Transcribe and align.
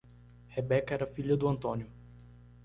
Rebeca 0.55 0.95
era 0.95 1.05
filha 1.05 1.37
do 1.37 1.47
Antônio. 1.47 1.85